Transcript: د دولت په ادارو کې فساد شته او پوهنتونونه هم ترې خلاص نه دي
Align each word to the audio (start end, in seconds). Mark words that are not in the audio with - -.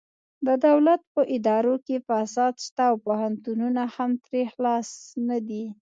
د 0.45 0.47
دولت 0.65 1.01
په 1.13 1.21
ادارو 1.35 1.75
کې 1.85 1.97
فساد 2.07 2.53
شته 2.65 2.83
او 2.89 2.95
پوهنتونونه 3.05 3.83
هم 3.95 4.11
ترې 4.25 4.43
خلاص 4.53 4.89
نه 5.27 5.37
دي 5.47 5.65